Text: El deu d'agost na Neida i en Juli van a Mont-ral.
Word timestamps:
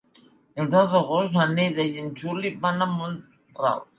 El 0.63 0.69
deu 0.75 0.87
d'agost 0.93 1.35
na 1.35 1.45
Neida 1.51 1.85
i 1.91 2.01
en 2.05 2.09
Juli 2.21 2.53
van 2.65 2.87
a 2.87 2.91
Mont-ral. 2.97 3.87